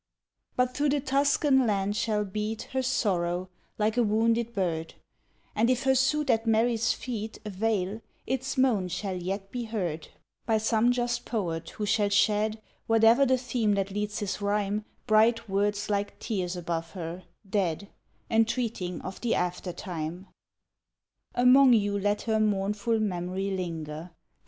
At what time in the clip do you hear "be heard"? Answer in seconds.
9.51-10.07